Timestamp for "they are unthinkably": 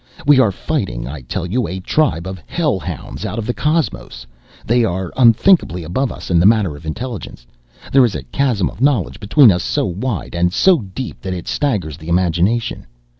4.65-5.83